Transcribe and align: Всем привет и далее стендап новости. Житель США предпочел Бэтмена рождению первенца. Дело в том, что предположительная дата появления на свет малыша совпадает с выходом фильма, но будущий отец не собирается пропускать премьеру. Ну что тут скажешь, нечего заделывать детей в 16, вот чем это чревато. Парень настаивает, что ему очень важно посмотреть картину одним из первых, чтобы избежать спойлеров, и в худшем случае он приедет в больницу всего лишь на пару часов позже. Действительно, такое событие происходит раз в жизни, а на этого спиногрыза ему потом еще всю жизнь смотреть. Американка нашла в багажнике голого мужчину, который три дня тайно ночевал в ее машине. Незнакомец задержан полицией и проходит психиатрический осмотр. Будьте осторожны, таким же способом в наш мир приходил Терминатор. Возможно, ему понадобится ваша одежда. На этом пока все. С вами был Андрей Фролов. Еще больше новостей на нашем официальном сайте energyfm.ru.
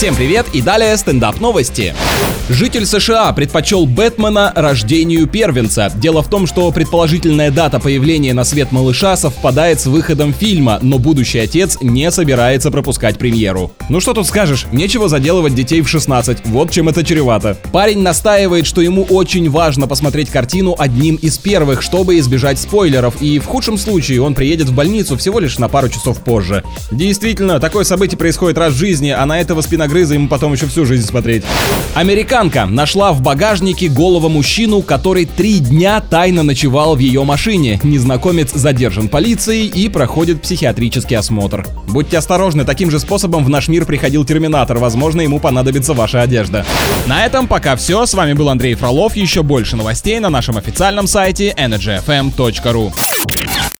Всем 0.00 0.16
привет 0.16 0.46
и 0.54 0.62
далее 0.62 0.96
стендап 0.96 1.40
новости. 1.40 1.94
Житель 2.48 2.84
США 2.84 3.32
предпочел 3.32 3.86
Бэтмена 3.86 4.52
рождению 4.56 5.28
первенца. 5.28 5.92
Дело 5.94 6.20
в 6.20 6.28
том, 6.28 6.48
что 6.48 6.72
предположительная 6.72 7.52
дата 7.52 7.78
появления 7.78 8.34
на 8.34 8.42
свет 8.42 8.72
малыша 8.72 9.16
совпадает 9.16 9.78
с 9.78 9.86
выходом 9.86 10.34
фильма, 10.34 10.80
но 10.82 10.98
будущий 10.98 11.38
отец 11.38 11.78
не 11.80 12.10
собирается 12.10 12.72
пропускать 12.72 13.18
премьеру. 13.18 13.70
Ну 13.88 14.00
что 14.00 14.14
тут 14.14 14.26
скажешь, 14.26 14.66
нечего 14.72 15.08
заделывать 15.08 15.54
детей 15.54 15.80
в 15.80 15.88
16, 15.88 16.46
вот 16.46 16.72
чем 16.72 16.88
это 16.88 17.04
чревато. 17.04 17.56
Парень 17.70 18.02
настаивает, 18.02 18.66
что 18.66 18.80
ему 18.80 19.04
очень 19.04 19.48
важно 19.48 19.86
посмотреть 19.86 20.30
картину 20.30 20.74
одним 20.76 21.16
из 21.16 21.38
первых, 21.38 21.82
чтобы 21.82 22.18
избежать 22.18 22.58
спойлеров, 22.58 23.22
и 23.22 23.38
в 23.38 23.44
худшем 23.44 23.78
случае 23.78 24.22
он 24.22 24.34
приедет 24.34 24.68
в 24.68 24.74
больницу 24.74 25.16
всего 25.16 25.38
лишь 25.38 25.58
на 25.58 25.68
пару 25.68 25.88
часов 25.88 26.18
позже. 26.24 26.64
Действительно, 26.90 27.60
такое 27.60 27.84
событие 27.84 28.18
происходит 28.18 28.58
раз 28.58 28.72
в 28.72 28.76
жизни, 28.76 29.10
а 29.10 29.24
на 29.24 29.40
этого 29.40 29.60
спиногрыза 29.90 30.14
ему 30.14 30.28
потом 30.28 30.52
еще 30.52 30.66
всю 30.66 30.86
жизнь 30.86 31.06
смотреть. 31.06 31.42
Американка 31.94 32.66
нашла 32.66 33.12
в 33.12 33.20
багажнике 33.20 33.88
голого 33.88 34.28
мужчину, 34.28 34.82
который 34.82 35.24
три 35.24 35.58
дня 35.58 36.00
тайно 36.00 36.44
ночевал 36.44 36.94
в 36.94 37.00
ее 37.00 37.24
машине. 37.24 37.80
Незнакомец 37.82 38.52
задержан 38.52 39.08
полицией 39.08 39.66
и 39.66 39.88
проходит 39.88 40.42
психиатрический 40.42 41.16
осмотр. 41.16 41.66
Будьте 41.88 42.18
осторожны, 42.18 42.64
таким 42.64 42.90
же 42.90 43.00
способом 43.00 43.44
в 43.44 43.48
наш 43.48 43.66
мир 43.66 43.84
приходил 43.84 44.24
Терминатор. 44.24 44.78
Возможно, 44.78 45.22
ему 45.22 45.40
понадобится 45.40 45.92
ваша 45.92 46.22
одежда. 46.22 46.64
На 47.06 47.26
этом 47.26 47.48
пока 47.48 47.74
все. 47.74 48.06
С 48.06 48.14
вами 48.14 48.34
был 48.34 48.48
Андрей 48.48 48.74
Фролов. 48.74 49.16
Еще 49.16 49.42
больше 49.42 49.76
новостей 49.76 50.20
на 50.20 50.30
нашем 50.30 50.56
официальном 50.56 51.08
сайте 51.08 51.52
energyfm.ru. 51.58 52.92